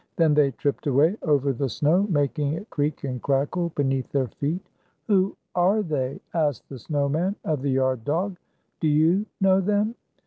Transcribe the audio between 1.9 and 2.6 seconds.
making